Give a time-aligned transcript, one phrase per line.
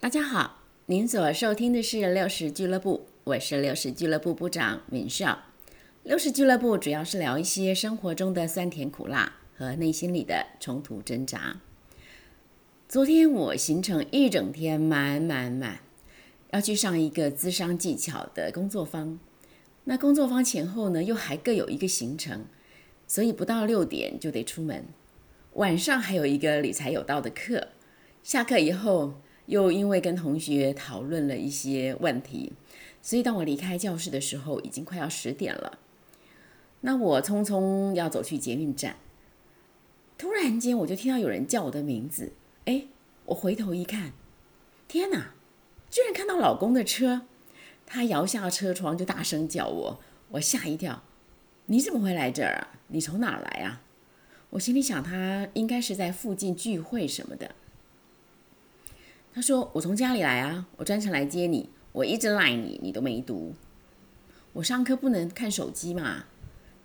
[0.00, 5.40] 大家好，您所收听的是六十俱乐部，我是六十俱乐部部长敏少。
[6.04, 11.60] 六十俱乐部主要是聊一些生活中的酸甜苦辣和内心里的冲突挣扎。
[12.88, 15.80] 昨天我行程一整天满满满，
[16.52, 19.20] 要去上一个资商技巧的工作坊。
[19.84, 22.46] 那工作坊前后呢，又还各有一个行程，
[23.06, 24.86] 所以不到六点就得出门。
[25.56, 27.68] 晚上还有一个理财有道的课，
[28.22, 29.20] 下课以后。
[29.50, 32.52] 又因为跟同学讨论了一些问题，
[33.02, 35.80] 所以当我离开教室的时候，已经快要十点了。
[36.82, 38.94] 那我匆匆要走去捷运站，
[40.16, 42.32] 突然间我就听到有人叫我的名字。
[42.66, 42.86] 哎，
[43.24, 44.12] 我回头一看，
[44.86, 45.34] 天哪，
[45.90, 47.22] 居然看到老公的车！
[47.84, 51.02] 他摇下车窗就大声叫我，我吓一跳。
[51.66, 52.78] 你怎么会来这儿啊？
[52.86, 53.82] 你从哪儿来啊？
[54.50, 57.56] 我心里想，他应该是在附近聚会什么的。
[59.32, 61.68] 他说：“我从家里来啊，我专程来接你。
[61.92, 63.54] 我一直赖你，你都没读。
[64.52, 66.24] 我上课不能看手机嘛，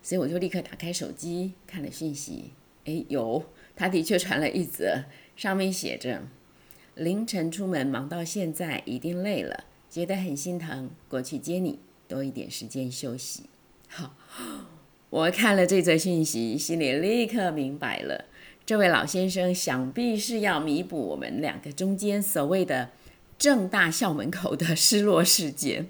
[0.02, 2.52] 所以我就立刻打开手机看了讯息。
[2.86, 3.44] 哎，有，
[3.76, 6.22] 他的确传了一则，上面写着：
[6.94, 13.50] 凌晨出门忙到现在，一定累了，觉得很心疼，过去接你，多一点时间休息。
[13.88, 14.16] 好，
[15.10, 18.26] 我看了这则讯息，心里立刻明白了。”
[18.66, 22.90] 这位老先生想必是要弥补我们两个中间所谓的
[23.38, 25.88] 正大校门口的失落事件。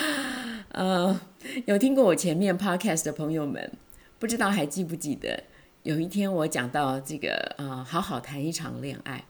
[0.72, 1.18] 呃，
[1.64, 3.72] 有听过我前面 podcast 的朋友们，
[4.18, 5.44] 不知道还记不记得，
[5.84, 9.24] 有一天我讲到这个呃，好好谈一场恋爱，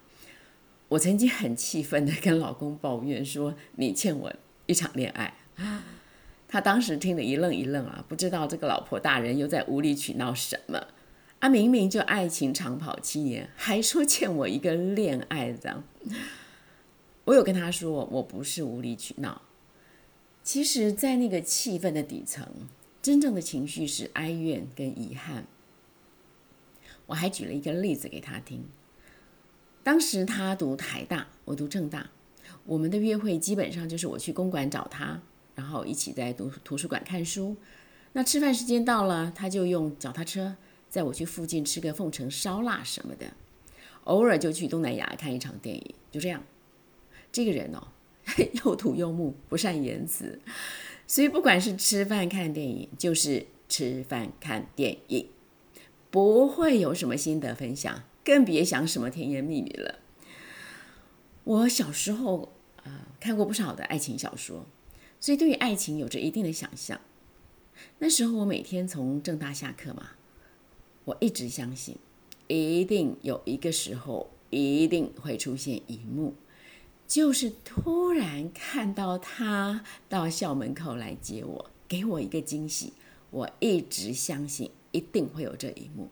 [0.89, 4.33] 我曾经很气愤的跟老公抱怨说：“你欠我
[4.67, 5.35] 一场恋爱。”
[6.49, 10.85] 他当时听得一愣一愣啊，不知道这个老婆大人又在无理取闹什么。
[11.43, 15.83] 他明明就爱情长跑七年，还说欠我一个恋爱这样。
[17.25, 19.43] 我有跟他说，我不是无理取闹。
[20.45, 22.47] 其实，在那个气氛的底层，
[23.03, 25.49] 真正的情绪是哀怨跟遗憾。
[27.07, 28.63] 我还举了一个例子给他听。
[29.83, 32.11] 当时他读台大，我读正大，
[32.67, 35.21] 我们的约会基本上就是我去公馆找他，
[35.57, 37.57] 然后一起在图图书馆看书。
[38.13, 40.55] 那吃饭时间到了，他就用脚踏车。
[40.93, 43.33] 在我去附近吃个凤城烧腊什么的，
[44.05, 46.45] 偶尔就去东南亚看一场电影，就这样。
[47.33, 47.89] 这个人哦，
[48.63, 50.39] 又土又木，不善言辞，
[51.07, 55.31] 所以不管是吃饭看电影，就是吃饭看电影，
[56.11, 60.01] 不会有什么心得分享，更别想什么甜言蜜语了。
[61.45, 62.53] 我小时候
[62.85, 64.67] 啊看过不少的爱情小说，
[65.19, 67.01] 所以对于爱情有着一定的想象。
[68.01, 70.11] 那时候我每天从正大下课嘛。
[71.13, 71.99] 我一直相信，
[72.49, 76.33] 一定有一个时候，一定会出现一幕，
[77.07, 82.95] 就是突然看到他到校门口来接我，给我一个惊喜。
[83.31, 86.09] 我一直相信一定会有这一幕。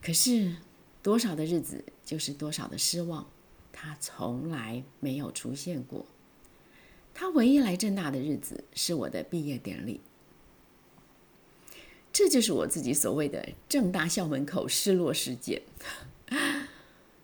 [0.00, 0.56] 可是
[1.02, 3.26] 多少的日子，就是多少的失望，
[3.70, 6.06] 他从来没有出现过。
[7.12, 10.00] 他唯一来正大的日子，是我的毕业典礼。
[12.22, 15.60] 这就是我自己所谓的正大校门口失落事件。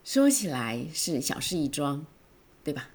[0.02, 2.04] 说起来是小事一桩，
[2.64, 2.90] 对吧？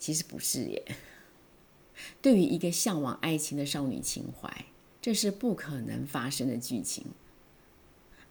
[0.00, 0.96] 其实不是耶。
[2.20, 4.66] 对于一个向往爱情的少女情怀，
[5.00, 7.06] 这是不可能发生的剧情。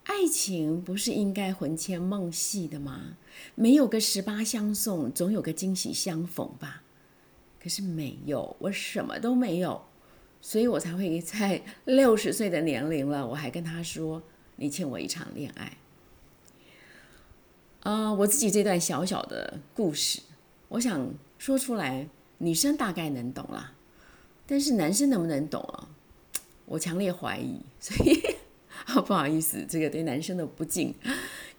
[0.04, 3.16] 爱情不是应该魂牵梦系的吗？
[3.54, 6.82] 没有个十八相送，总有个惊喜相逢吧？
[7.58, 9.86] 可是没有，我什么都没有。
[10.42, 14.22] 所以我才会在 六十岁的年龄了，我还跟他说
[14.56, 15.76] ：“你欠我一场恋爱。”
[17.80, 20.20] 啊，我自己这段小小的故事，
[20.68, 22.08] 我想说出来，
[22.38, 23.74] 女生大概能懂啦，
[24.46, 25.88] 但是男生能不能懂啊？
[26.66, 27.60] 我强烈怀疑。
[27.80, 28.20] 所以，
[28.94, 30.94] 哦不好意思，这个对男生的不敬。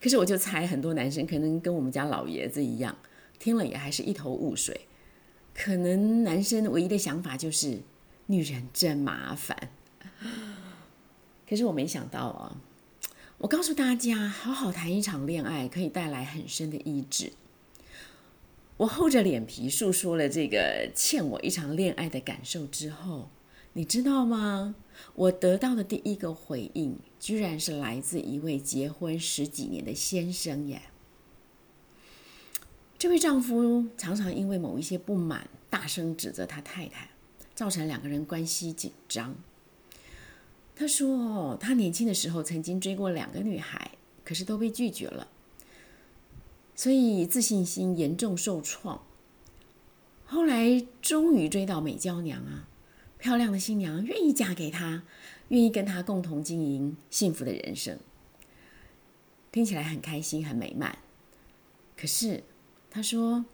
[0.01, 2.95] 可是我就猜，很多男生可能跟我们家老爷子一样，
[3.39, 4.81] 听了也还是一头雾水。
[5.53, 7.79] 可能男生唯一的想法就是。
[8.31, 9.69] 女人真麻烦，
[11.47, 12.55] 可是我没想到啊！
[13.39, 17.33] 我告诉大家，好好谈一场恋爱可以带来很深的医治。
[18.77, 23.29] 我厚着脸皮诉说了这个欠我一场恋爱的感受之后，
[23.73, 24.75] 你知道吗？
[25.13, 30.83] 我得到的第一个回应，居然是来自一位结婚十几年的先生耶！
[32.97, 37.10] 这位丈夫常常因为某一些不满，大声指责他太太。
[37.55, 39.35] 造成两个人关系紧张。
[40.75, 43.91] 他说，他年轻的时候曾经追过两个女孩，
[44.23, 45.27] 可是都被拒绝了。
[46.75, 49.03] 所以自信心严重受创。
[50.25, 52.67] 后来终于追到美娇娘啊，
[53.19, 55.03] 漂亮的新娘愿意嫁给他，
[55.49, 57.99] 愿意跟他共同经营幸福的人生，
[59.51, 60.97] 听起来很开心很美满。
[61.95, 62.43] 可是
[62.89, 63.45] 他说，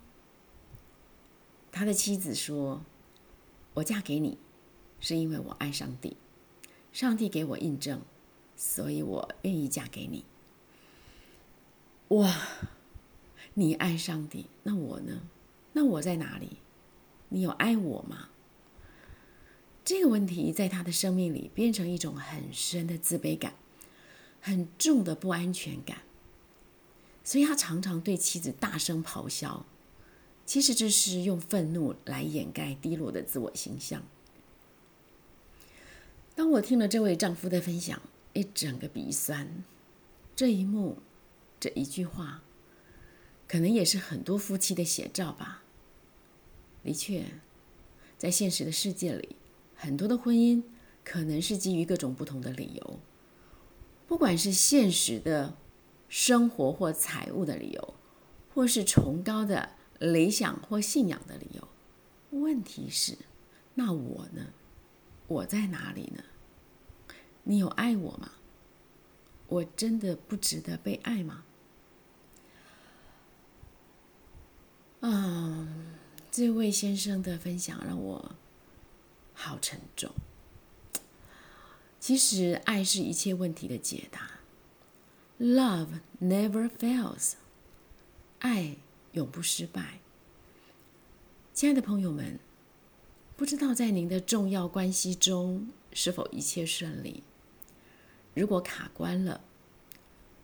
[1.71, 2.81] 他的妻子说
[3.77, 4.39] ：“我嫁给你，
[4.99, 6.17] 是因为我爱上帝，
[6.91, 8.01] 上帝给我印证，
[8.55, 10.25] 所以我愿意嫁给你。”
[12.09, 12.35] 哇，
[13.53, 15.21] 你爱上帝，那我呢？
[15.73, 16.57] 那我在哪里？
[17.29, 18.29] 你有爱我吗？
[19.85, 23.53] 这个问题在他的生命里变成一种很深的自卑感，
[24.41, 25.99] 很重的不安全感，
[27.23, 29.67] 所以他常常对妻子大声咆哮。
[30.47, 34.01] 其实这是用愤怒来掩盖低落的自我形象。
[36.35, 38.01] 当我听了这位丈夫的分享，
[38.31, 39.63] 一整个鼻酸。
[40.35, 40.99] 这一幕，
[41.59, 42.41] 这一句话，
[43.45, 45.63] 可能也是很多夫妻的写照吧。
[46.81, 47.25] 的确，
[48.17, 49.35] 在现实的世界里，
[49.75, 50.63] 很多的婚姻
[51.03, 52.99] 可能是基于各种不同的理由，
[54.07, 55.57] 不管是现实的
[56.07, 57.93] 生活或财务的理由，
[58.53, 61.67] 或是崇高的理想或信仰的理由。
[62.31, 63.17] 问题是，
[63.75, 64.53] 那我呢？
[65.27, 66.23] 我在哪里呢？
[67.43, 68.31] 你有爱我吗？
[69.47, 71.43] 我真的不值得被爱吗？
[75.01, 75.93] 嗯。
[76.29, 78.35] 这位先生的分享让我
[79.33, 80.11] 好沉重。
[81.99, 84.39] 其实，爱是一切问题的解答。
[85.39, 87.33] Love never fails，
[88.37, 88.77] 爱
[89.13, 89.99] 永不失败。
[91.53, 92.39] 亲爱的朋友们，
[93.35, 97.23] 不知道在您的重要关系中是否一切顺利？
[98.33, 99.41] 如果卡关了，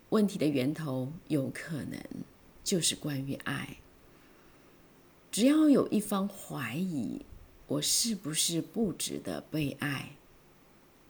[0.10, 2.00] 问题的源头有可能
[2.64, 3.78] 就是关于爱。
[5.32, 7.22] 只要有一方怀疑
[7.68, 10.16] 我是不是不值得被爱，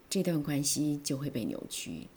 [0.10, 2.08] 这段关系就会被扭曲。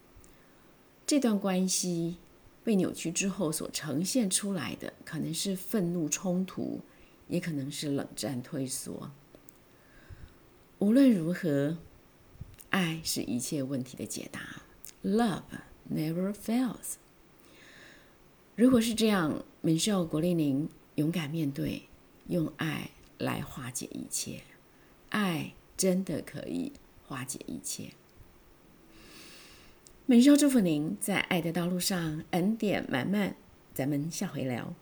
[1.06, 2.16] 这段关系
[2.66, 6.80] 被扭曲之后所呈现出来的，可能是愤怒冲突，
[7.28, 9.12] 也可能是冷战退缩。
[10.80, 11.78] 无论如何，
[12.70, 14.64] 爱是一切问题的解答。
[15.04, 15.42] Love
[15.88, 16.94] never fails。
[18.56, 21.82] 如果是这样，门少鼓励您勇敢面对。
[22.26, 24.42] 用爱来化解一切，
[25.10, 26.72] 爱真的可以
[27.06, 27.92] 化解一切。
[30.08, 33.34] 美少祝福您在爱的道路上恩典满满，
[33.74, 34.72] 咱们下回聊。